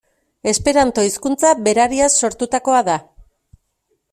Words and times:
Esperanto 0.53 1.03
hizkuntza 1.07 1.51
berariaz 1.67 2.09
sortutakoa 2.25 2.81
da. 2.89 2.97